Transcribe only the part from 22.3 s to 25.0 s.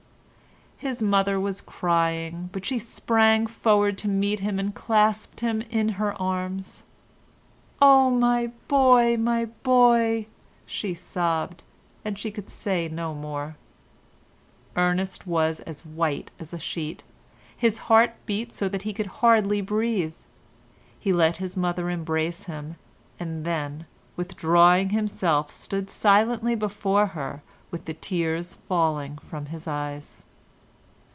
him, and then withdrawing